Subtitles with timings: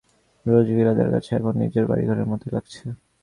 [0.45, 2.83] রোজ villa তাঁর কাছে এখন নিজের বাড়িঘরের মতোই লাগছে।